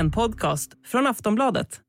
[0.00, 1.80] en podcast från Aftonbladet.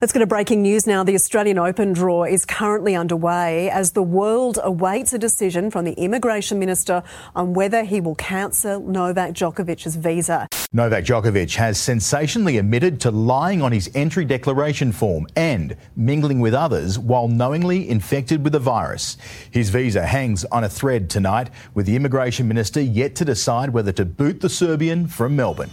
[0.00, 1.04] Let's go to breaking news now.
[1.04, 5.92] The Australian Open draw is currently underway as the world awaits a decision from the
[5.92, 7.02] immigration minister
[7.34, 10.46] on whether he will cancel Novak Djokovic's visa.
[10.72, 16.54] Novak Djokovic has sensationally admitted to lying on his entry declaration form and mingling with
[16.54, 19.18] others while knowingly infected with the virus.
[19.50, 23.92] His visa hangs on a thread tonight, with the immigration minister yet to decide whether
[23.92, 25.70] to boot the Serbian from Melbourne.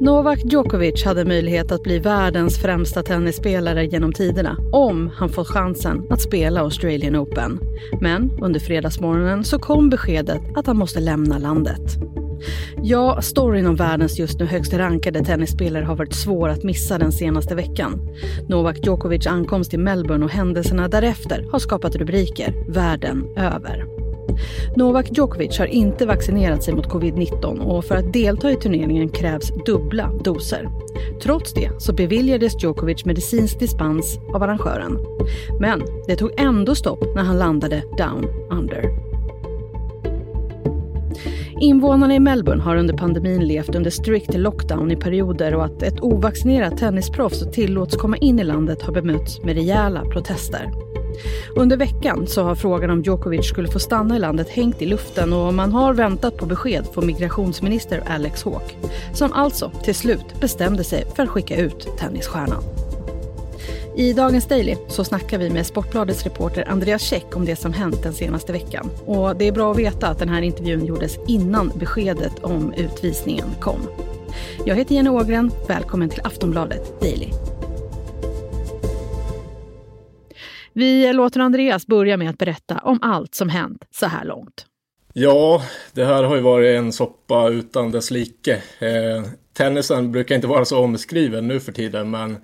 [0.00, 6.06] Novak Djokovic hade möjlighet att bli världens främsta tennisspelare genom tiderna om han fått chansen
[6.10, 7.60] att spela Australian Open.
[8.00, 11.96] Men under fredagsmorgonen så kom beskedet att han måste lämna landet.
[12.82, 17.12] Ja, storyn om världens just nu högst rankade tennisspelare har varit svår att missa den
[17.12, 18.00] senaste veckan.
[18.48, 23.97] Novak Djokovic ankomst till Melbourne och händelserna därefter har skapat rubriker världen över.
[24.76, 29.52] Novak Djokovic har inte vaccinerat sig mot covid-19 och för att delta i turneringen krävs
[29.66, 30.68] dubbla doser.
[31.22, 34.98] Trots det så beviljades Djokovic medicinsk dispens av arrangören.
[35.60, 39.08] Men det tog ändå stopp när han landade down under.
[41.60, 46.00] Invånarna i Melbourne har under pandemin levt under strikt lockdown i perioder och att ett
[46.00, 50.87] ovaccinerat tennisproffs tillåts komma in i landet har bemötts med rejäla protester.
[51.56, 55.32] Under veckan så har frågan om Djokovic skulle få stanna i landet hängt i luften
[55.32, 58.74] och man har väntat på besked från migrationsminister Alex Hawke
[59.14, 62.62] som alltså till slut bestämde sig för att skicka ut tennisstjärnan.
[63.98, 68.02] I dagens Daily så snackar vi med Sportbladets reporter Andreas Käck om det som hänt
[68.02, 68.90] den senaste veckan.
[69.06, 73.48] Och det är bra att veta att den här intervjun gjordes innan beskedet om utvisningen
[73.60, 73.80] kom.
[74.64, 75.50] Jag heter Jenny Ågren.
[75.68, 77.28] Välkommen till Aftonbladet Daily.
[80.78, 84.66] Vi låter Andreas börja med att berätta om allt som hänt så här långt.
[85.12, 85.62] Ja,
[85.92, 88.52] det här har ju varit en soppa utan dess like.
[88.78, 92.36] Eh, tennisen brukar inte vara så omskriven nu för tiden, men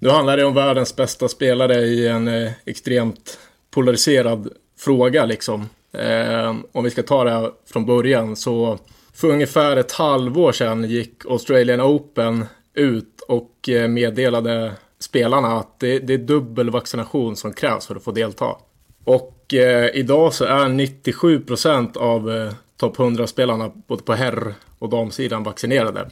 [0.00, 3.38] nu handlar det om världens bästa spelare i en eh, extremt
[3.70, 5.68] polariserad fråga liksom.
[5.92, 8.78] Eh, om vi ska ta det här från början så
[9.14, 12.44] för ungefär ett halvår sedan gick Australian Open
[12.74, 18.04] ut och eh, meddelade spelarna att det, det är dubbel vaccination som krävs för att
[18.04, 18.56] få delta.
[19.04, 24.88] Och eh, idag så är 97 procent av eh, topp 100-spelarna både på herr och
[24.88, 26.10] damsidan vaccinerade.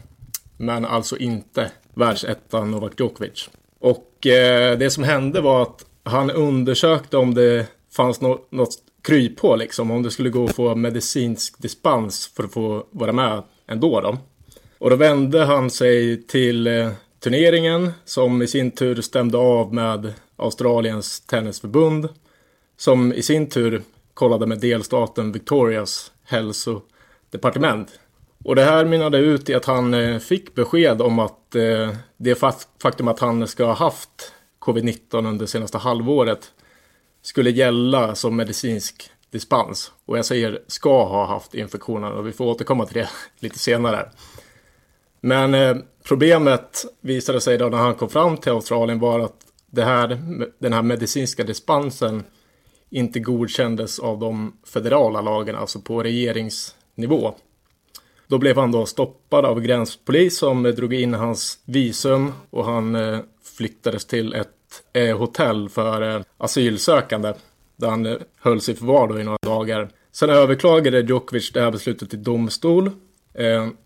[0.56, 3.50] Men alltså inte världsettan Novak Djokovic.
[3.78, 9.58] Och eh, det som hände var att han undersökte om det fanns no något kryphål
[9.58, 9.90] liksom.
[9.90, 14.18] Om det skulle gå att få medicinsk dispens för att få vara med ändå då.
[14.78, 16.90] Och då vände han sig till eh,
[17.24, 22.08] turneringen som i sin tur stämde av med Australiens tennisförbund
[22.76, 23.82] som i sin tur
[24.14, 27.88] kollade med delstaten Victorias hälsodepartement.
[28.44, 32.34] Och det här mynnade ut i att han eh, fick besked om att eh, det
[32.82, 36.52] faktum att han ska ha haft covid-19 under senaste halvåret
[37.22, 39.92] skulle gälla som medicinsk dispens.
[40.04, 43.08] Och jag säger ska ha haft infektionen och vi får återkomma till det
[43.38, 44.08] lite senare.
[45.20, 45.76] Men eh,
[46.08, 50.20] problemet visade sig då när han kom fram till Australien var att det här,
[50.58, 52.22] den här medicinska dispensen
[52.90, 57.34] inte godkändes av de federala lagarna, alltså på regeringsnivå.
[58.26, 63.18] Då blev han då stoppad av gränspolis som drog in hans visum och han eh,
[63.56, 64.48] flyttades till ett
[64.92, 67.32] eh, hotell för eh, asylsökande
[67.76, 69.90] där han hölls i förvar då i några dagar.
[70.12, 72.90] Sen överklagade Djokovic det här beslutet till domstol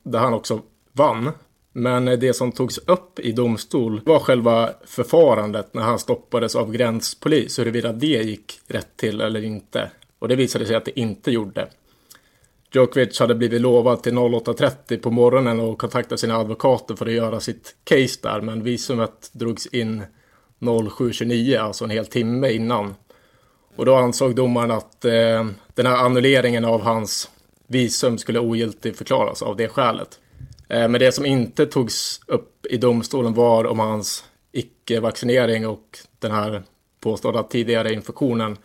[0.02, 0.62] där han också
[0.92, 1.32] vann.
[1.78, 7.58] Men det som togs upp i domstol var själva förfarandet när han stoppades av gränspolis,
[7.58, 9.90] huruvida det gick rätt till eller inte.
[10.18, 11.68] Och det visade sig att det inte gjorde.
[12.74, 17.40] Djokovic hade blivit lovad till 08.30 på morgonen och kontaktat sina advokater för att göra
[17.40, 20.02] sitt case där, men visumet drogs in
[20.60, 22.94] 07.29, alltså en hel timme innan.
[23.76, 27.30] Och då ansåg domaren att eh, den här annulleringen av hans
[27.66, 30.18] visum skulle ogiltigt förklaras av det skälet.
[30.68, 36.30] Eh, men det som inte togs upp i domstolen var om hans icke-vaccinering och den
[36.30, 36.62] här
[37.00, 38.56] påstådda tidigare infektionen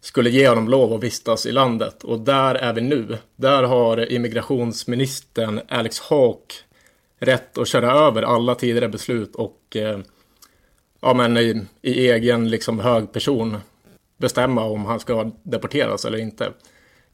[0.00, 2.04] skulle ge honom lov att vistas i landet.
[2.04, 3.18] Och där är vi nu.
[3.36, 6.54] Där har immigrationsministern Alex Hawke
[7.18, 9.98] rätt att köra över alla tidigare beslut och eh,
[11.00, 13.56] ja, men i, i egen liksom hög person
[14.16, 16.52] bestämma om han ska deporteras eller inte.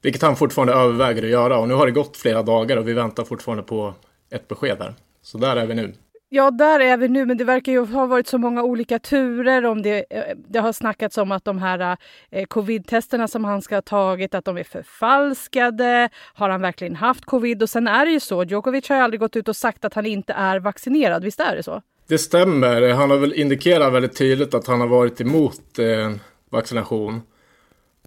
[0.02, 2.92] Vilket han fortfarande överväger att göra och nu har det gått flera dagar och vi
[2.92, 3.94] väntar fortfarande på
[4.30, 4.94] ett besked där.
[5.22, 5.92] Så där är vi nu.
[6.30, 9.66] Ja, där är vi nu, men det verkar ju ha varit så många olika turer.
[9.66, 11.96] Om det, eh, det har snackats om att de här
[12.30, 16.08] eh, covid-testerna som han ska ha tagit, att de är förfalskade.
[16.34, 17.62] Har han verkligen haft covid?
[17.62, 19.94] Och sen är det ju så, Djokovic har ju aldrig gått ut och sagt att
[19.94, 21.24] han inte är vaccinerad.
[21.24, 21.82] Visst är det så?
[22.08, 22.92] Det stämmer.
[22.92, 26.12] Han har väl indikerat väldigt tydligt att han har varit emot eh,
[26.50, 27.22] vaccination.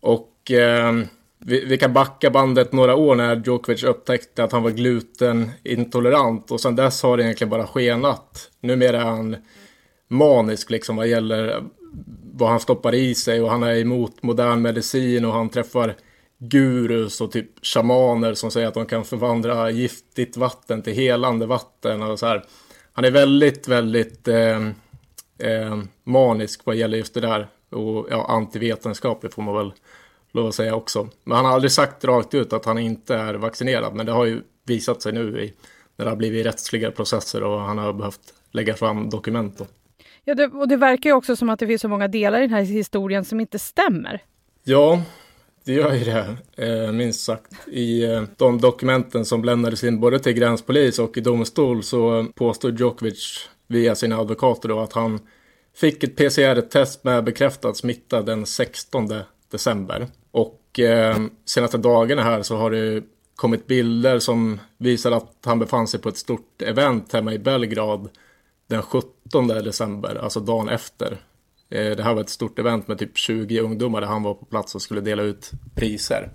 [0.02, 0.94] Och eh,
[1.46, 6.62] vi, vi, kan backa bandet några år när Djokovic upptäckte att han var glutenintolerant och
[6.62, 8.50] sen dess har det egentligen bara skenat.
[8.62, 9.36] Numera är han
[10.08, 11.64] manisk liksom vad gäller
[12.34, 15.96] vad han stoppar i sig och han är emot modern medicin och han träffar
[16.38, 22.02] gurus och typ shamaner som säger att de kan förvandla giftigt vatten till helande vatten
[22.04, 22.44] och så här.
[22.94, 24.68] Han är väldigt, väldigt eh,
[25.38, 29.74] eh, manisk vad gäller just det där och ja, antivetenskaplig får man väl
[30.32, 31.10] lov att säga också.
[31.24, 34.26] Men han har aldrig sagt rakt ut att han inte är vaccinerad, men det har
[34.26, 35.54] ju visat sig nu i,
[35.96, 39.58] när det har blivit rättsliga processer och han har behövt lägga fram dokument.
[39.58, 39.66] Då.
[40.24, 42.42] Ja, det, och det verkar ju också som att det finns så många delar i
[42.42, 44.24] den här historien som inte stämmer.
[44.64, 45.02] Ja,
[45.66, 47.68] det gör ju det, eh, minst sagt.
[47.68, 52.80] I eh, de dokumenten som lämnades in både till gränspolis och i domstol så påstod
[52.80, 55.20] Djokovic via sina advokater då att han
[55.76, 59.10] fick ett PCR-test med bekräftad smitta den 16
[59.52, 60.08] december.
[60.32, 63.04] Och eh, senaste dagarna här så har det
[63.36, 68.10] kommit bilder som visar att han befann sig på ett stort event hemma i Belgrad
[68.68, 71.18] den 17 december, alltså dagen efter.
[71.70, 74.46] Eh, det här var ett stort event med typ 20 ungdomar där han var på
[74.46, 76.30] plats och skulle dela ut priser.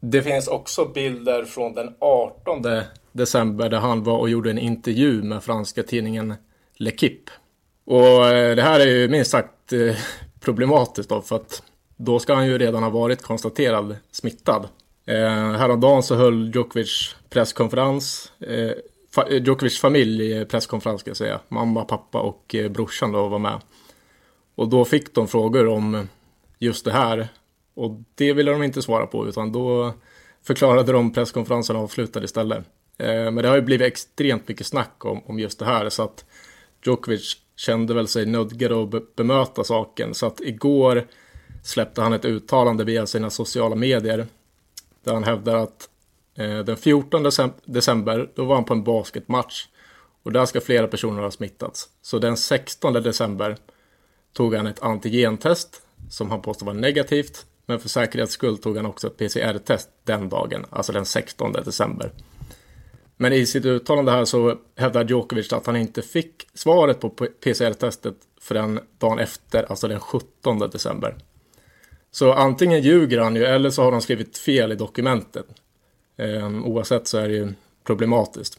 [0.00, 2.62] Det finns också bilder från den 18
[3.12, 6.34] december där han var och gjorde en intervju med franska tidningen
[6.78, 7.30] L'Equipe.
[7.84, 9.96] Och eh, det här är ju minst sagt eh,
[10.40, 11.62] problematiskt då för att
[12.02, 14.68] då ska han ju redan ha varit konstaterad smittad.
[15.06, 18.32] Eh, häromdagen så höll Djokovic presskonferens.
[18.40, 18.72] Eh,
[19.14, 21.40] fa eh, Djokovics familj presskonferens ska jag säga.
[21.48, 23.60] Mamma, pappa och eh, brorsan då var med.
[24.54, 26.08] Och då fick de frågor om
[26.58, 27.28] just det här.
[27.74, 29.92] Och det ville de inte svara på utan då
[30.42, 32.64] förklarade de presskonferensen avslutad istället.
[32.98, 36.02] Eh, men det har ju blivit extremt mycket snack om, om just det här så
[36.02, 36.24] att
[36.84, 40.14] Djokovic kände väl sig nödgad att bemöta saken.
[40.14, 41.06] Så att igår
[41.62, 44.26] släppte han ett uttalande via sina sociala medier
[45.04, 45.88] där han hävdar att
[46.34, 47.22] eh, den 14
[47.64, 49.66] december då var han på en basketmatch
[50.22, 51.88] och där ska flera personer ha smittats.
[52.02, 53.56] Så den 16 december
[54.32, 58.86] tog han ett antigentest som han påstår var negativt men för säkerhets skull tog han
[58.86, 62.12] också ett PCR-test den dagen, alltså den 16 december.
[63.16, 68.14] Men i sitt uttalande här så hävdar Djokovic att han inte fick svaret på PCR-testet
[68.40, 71.16] förrän dagen efter, alltså den 17 december.
[72.10, 75.46] Så antingen ljuger han ju eller så har de skrivit fel i dokumentet.
[76.16, 77.52] Eh, oavsett så är det ju
[77.84, 78.58] problematiskt.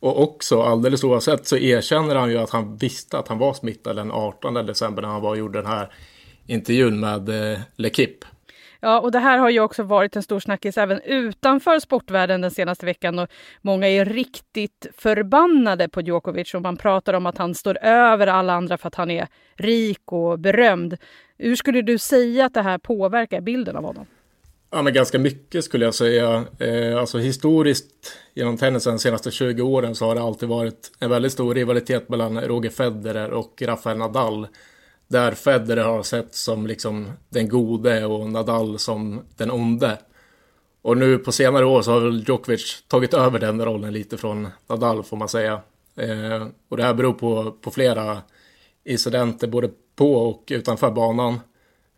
[0.00, 3.96] Och också alldeles oavsett så erkänner han ju att han visste att han var smittad
[3.96, 5.92] den 18 december när han var och gjorde den här
[6.46, 8.24] intervjun med eh, Lekip.
[8.80, 12.50] Ja, och det här har ju också varit en stor snackis även utanför sportvärlden den
[12.50, 13.28] senaste veckan och
[13.62, 18.52] många är riktigt förbannade på Djokovic och man pratar om att han står över alla
[18.52, 20.96] andra för att han är rik och berömd.
[21.38, 24.06] Hur skulle du säga att det här påverkar bilden av honom?
[24.70, 26.44] Ja, men ganska mycket skulle jag säga.
[26.58, 31.10] Eh, alltså historiskt genom tennisen de senaste 20 åren så har det alltid varit en
[31.10, 34.46] väldigt stor rivalitet mellan Roger Federer och Rafael Nadal.
[35.08, 39.98] Där Federer har sett som liksom den gode och Nadal som den onde.
[40.82, 44.48] Och nu på senare år så har väl Djokovic tagit över den rollen lite från
[44.66, 45.60] Nadal får man säga.
[45.96, 48.22] Eh, och det här beror på, på flera
[48.84, 51.40] incidenter både på och utanför banan.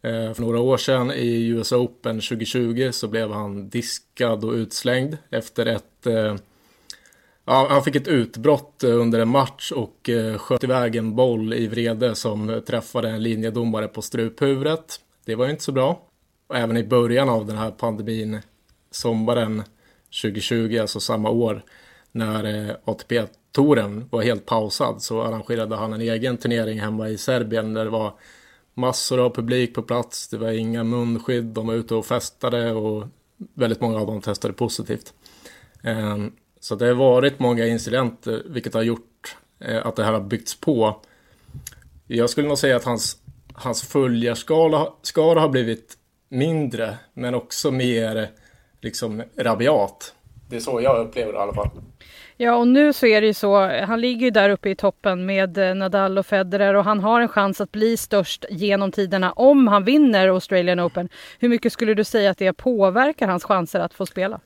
[0.02, 5.18] Eh, för några år sedan i US Open 2020 så blev han diskad och utslängd
[5.30, 6.36] efter ett eh,
[7.44, 11.54] Ja, han fick ett utbrott eh, under en match och eh, sköt iväg en boll
[11.54, 15.00] i vrede som eh, träffade en linjedomare på struphuvudet.
[15.24, 16.02] Det var ju inte så bra.
[16.46, 18.38] Och även i början av den här pandemin,
[18.90, 19.62] sommaren
[20.22, 21.64] 2020, alltså samma år,
[22.12, 27.84] när ATP-touren var helt pausad så arrangerade han en egen turnering hemma i Serbien där
[27.84, 28.14] det var
[28.74, 30.28] massor av publik på plats.
[30.28, 33.06] Det var inga munskydd, de var ute och festade och
[33.54, 35.14] väldigt många av dem testade positivt.
[35.82, 40.20] Ehm, så det har varit många incidenter vilket har gjort eh, att det här har
[40.20, 41.00] byggts på.
[42.06, 43.16] Jag skulle nog säga att hans,
[43.54, 45.96] hans följarskara har blivit
[46.28, 48.28] mindre men också mer
[48.80, 50.14] liksom rabiat.
[50.48, 51.70] Det är så jag upplever det i alla fall.
[52.36, 53.82] Ja, och nu så är det ju så.
[53.84, 57.20] Han ligger ju där uppe i toppen med eh, Nadal och Federer och han har
[57.20, 61.08] en chans att bli störst genom tiderna om han vinner Australian Open.
[61.38, 64.40] Hur mycket skulle du säga att det påverkar hans chanser att få spela?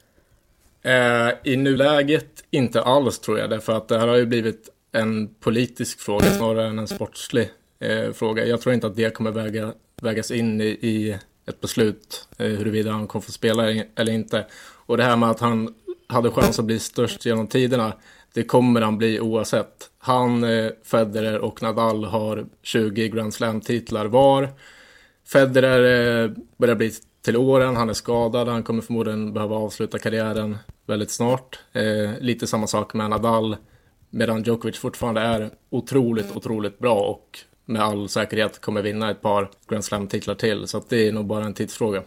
[0.84, 5.34] Eh, I nuläget inte alls tror jag, därför att det här har ju blivit en
[5.34, 7.50] politisk fråga snarare än en sportslig
[7.80, 8.46] eh, fråga.
[8.46, 9.72] Jag tror inte att det kommer väga,
[10.02, 14.46] vägas in i, i ett beslut eh, huruvida han kommer få spela eller inte.
[14.86, 15.74] Och det här med att han
[16.06, 17.92] hade chans att bli störst genom tiderna,
[18.34, 19.90] det kommer han bli oavsett.
[19.98, 24.48] Han, eh, Federer och Nadal har 20 Grand Slam-titlar var.
[25.28, 30.56] Federer eh, börjar bli till åren, han är skadad, han kommer förmodligen behöva avsluta karriären
[30.86, 31.58] väldigt snart.
[31.72, 33.56] Eh, lite samma sak med Nadal,
[34.10, 39.50] medan Djokovic fortfarande är otroligt, otroligt bra och med all säkerhet kommer vinna ett par
[39.68, 40.68] Grand Slam-titlar till.
[40.68, 42.02] Så det är nog bara en tidsfråga.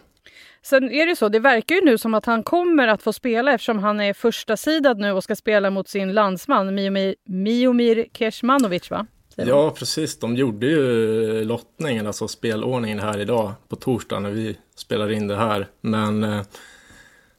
[0.61, 3.53] Sen är det så, det verkar ju nu som att han kommer att få spela
[3.53, 8.91] eftersom han är första sidad nu och ska spela mot sin landsman Miomir, Miomir Kecmanovic
[8.91, 9.07] va?
[9.35, 10.19] Ja, precis.
[10.19, 15.35] De gjorde ju lottningen, alltså spelordningen här idag på torsdag när vi spelar in det
[15.35, 15.67] här.
[15.81, 16.41] Men eh,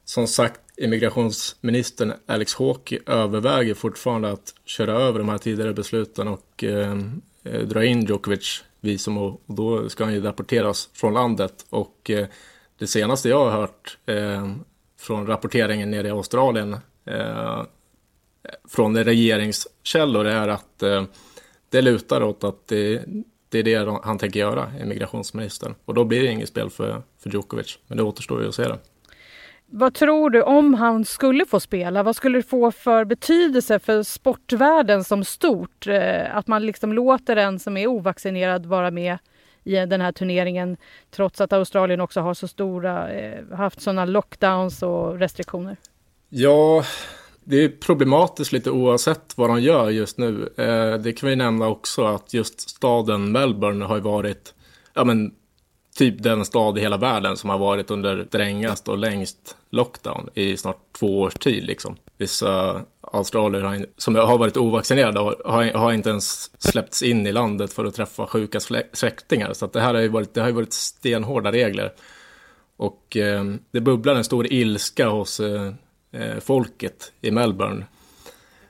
[0.05, 6.63] som sagt, immigrationsministern Alex Hawke överväger fortfarande att köra över de här tidigare besluten och
[6.63, 6.97] eh,
[7.43, 11.65] eh dra in Djokovic visum och, och, då ska han ju rapporteras från landet.
[11.69, 12.27] Och eh,
[12.77, 14.55] det senaste jag har hört eh,
[14.99, 17.63] från rapporteringen nere i Australien eh,
[18.69, 21.03] från regeringskällor är att eh,
[21.69, 23.03] det lutar åt att det,
[23.49, 25.75] det är det han tänker göra, immigrationsministern.
[25.85, 27.79] Och då blir det inget spel för, för Djokovic.
[27.87, 28.79] Men det återstår ju att se det.
[29.71, 32.03] Vad tror du om han skulle få spela?
[32.03, 35.87] Vad skulle det få för betydelse för sportvärlden som stort?
[35.87, 39.17] Eh, att man liksom låter en som är ovaccinerad vara med
[39.63, 40.77] i den här turneringen
[41.11, 45.77] trots att Australien också har så stora, eh, haft sådana lockdowns och restriktioner?
[46.29, 46.83] Ja,
[47.43, 50.49] det är problematiskt lite oavsett vad de gör just nu.
[50.57, 54.53] Eh, det kan vi nämna också att just staden Melbourne har ju varit,
[54.93, 55.31] ja men
[55.99, 60.57] typ den stad i hela världen som har varit under strängast och längst lockdown i
[60.57, 61.95] snart två års tid liksom.
[62.17, 67.73] Vissa australier har, som har varit ovaccinerade har, har, inte ens släppts in i landet
[67.73, 68.59] för att träffa sjuka
[68.93, 69.53] släktingar.
[69.53, 71.93] Så att det här har ju varit, det har ju varit stenhårda regler.
[72.77, 75.73] Och eh, det bubblar en stor ilska hos eh,
[76.11, 77.85] eh, folket i Melbourne.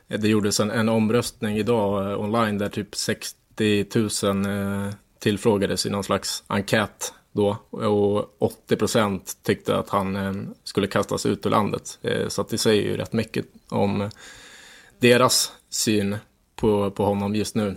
[0.08, 3.86] Det gjordes en, en omröstning idag eh, online där typ 60
[4.24, 10.34] 000 eh, tillfrågades i någon slags enkät då och 80 procent tyckte att han eh,
[10.64, 12.00] skulle kastas ut ur landet.
[12.02, 14.10] Eh, så att det säger ju rätt mycket om
[15.00, 16.18] deras syn
[16.56, 17.76] på, på honom just nu.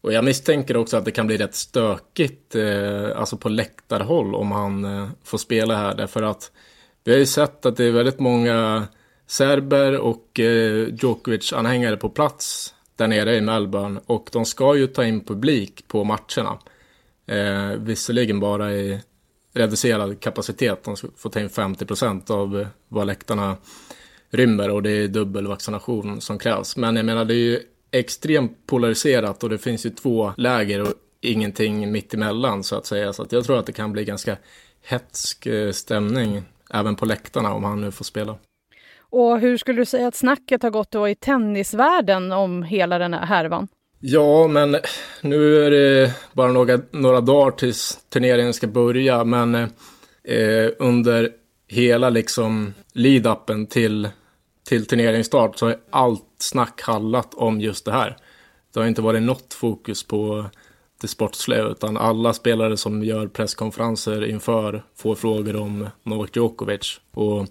[0.00, 4.52] Och jag misstänker också att det kan bli rätt stökigt, eh, alltså på läktarhåll om
[4.52, 6.50] han får spela här därför att
[7.04, 8.86] vi har ju sett att det är väldigt många
[9.26, 10.40] serber och
[10.88, 16.04] Djokovic-anhängare på plats där nere i Melbourne och de ska ju ta in publik på
[16.04, 16.58] matcherna.
[17.28, 19.00] Eh, visserligen bara i
[19.54, 23.56] reducerad kapacitet, de får ta in 50 procent av eh, vad läktarna
[24.30, 26.76] rymmer och det är dubbel vaccination som krävs.
[26.76, 30.94] Men jag menar det är ju extremt polariserat och det finns ju två läger och
[31.20, 33.12] ingenting mittemellan så att säga.
[33.12, 34.36] Så att jag tror att det kan bli ganska
[34.82, 38.36] hetsk eh, stämning även på läktarna om han nu får spela.
[39.10, 43.14] Och hur skulle du säga att snacket har gått då i tennisvärlden om hela den
[43.14, 43.68] här härvan?
[44.00, 44.76] Ja, men
[45.22, 51.30] nu är det bara några, några dagar tills turneringen ska börja, men eh, under
[51.68, 54.08] hela liksom lead-upen till,
[54.68, 58.16] till turneringsstart så har allt snack handlat om just det här.
[58.74, 60.44] Det har inte varit något fokus på
[61.00, 67.00] det sportsliga, utan alla spelare som gör presskonferenser inför får frågor om Novak Djokovic.
[67.14, 67.46] Och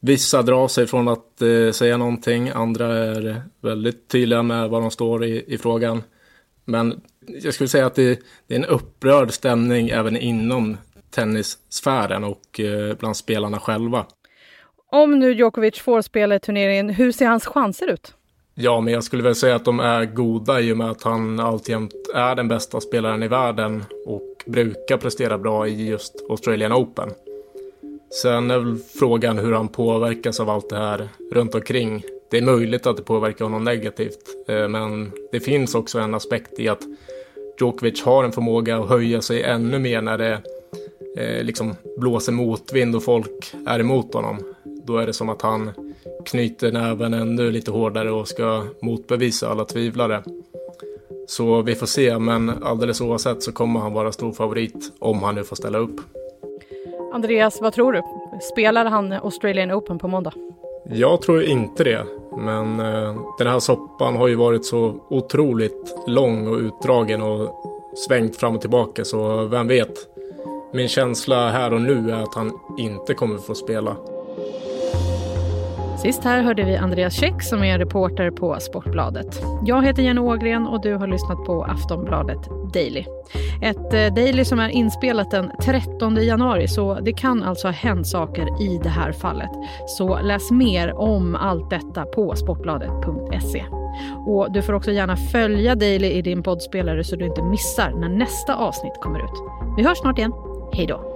[0.00, 4.90] vissa drar sig från att eh, säga någonting, andra är väldigt tydliga med vad de
[4.90, 6.02] står i, i frågan.
[6.64, 10.76] Men jag skulle säga att det, det, är en upprörd stämning även inom
[11.10, 14.06] tennissfären och eh, bland spelarna själva.
[14.92, 18.14] Om nu Djokovic får spela i turneringen, hur ser hans chanser ut?
[18.54, 21.40] Ja, men jag skulle väl säga att de är goda i och med att han
[21.40, 27.10] alltjämt är den bästa spelaren i världen och brukar prestera bra i just Australian Open.
[28.10, 32.02] Sen är väl frågan hur han påverkas av allt det här runt omkring.
[32.30, 36.58] Det är möjligt att det påverkar honom negativt, eh, men det finns också en aspekt
[36.58, 36.82] i att
[37.60, 40.40] Djokovic har en förmåga att höja sig ännu mer när det
[41.16, 44.54] eh, liksom blåser motvind och folk är emot honom.
[44.86, 45.70] Då är det som att han
[46.26, 50.22] knyter näven ännu lite hårdare och ska motbevisa alla tvivlare.
[51.28, 55.34] Så vi får se, men alldeles oavsett så kommer han vara stor favorit om han
[55.34, 56.00] nu får ställa upp.
[57.16, 58.02] Andreas, vad tror du?
[58.40, 60.32] Spelar han Australian Open på måndag?
[60.84, 62.06] Jag tror inte det.
[62.36, 67.54] Men eh, den här soppan har ju varit så otroligt lång och utdragen och
[68.06, 69.94] svängt fram och tillbaka så vem vet.
[70.72, 73.96] Min känsla här och nu är att han inte kommer få spela.
[75.96, 79.42] Sist här hörde vi Andreas Käck som är reporter på Sportbladet.
[79.64, 82.38] Jag heter Jenny Ågren och du har lyssnat på Aftonbladet
[82.74, 83.04] Daily.
[83.62, 88.06] Ett eh, Daily som är inspelat den 13 januari så det kan alltså ha hänt
[88.06, 89.50] saker i det här fallet.
[89.86, 93.64] Så läs mer om allt detta på sportbladet.se.
[94.26, 98.08] Och Du får också gärna följa Daily i din poddspelare så du inte missar när
[98.08, 99.42] nästa avsnitt kommer ut.
[99.76, 100.32] Vi hörs snart igen.
[100.72, 101.15] Hej då!